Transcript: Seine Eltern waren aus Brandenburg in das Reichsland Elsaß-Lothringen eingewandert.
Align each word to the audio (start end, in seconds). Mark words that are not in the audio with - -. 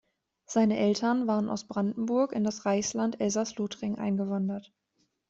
Seine 0.47 0.77
Eltern 0.79 1.27
waren 1.27 1.47
aus 1.47 1.67
Brandenburg 1.67 2.31
in 2.31 2.43
das 2.43 2.65
Reichsland 2.65 3.21
Elsaß-Lothringen 3.21 3.99
eingewandert. 3.99 4.73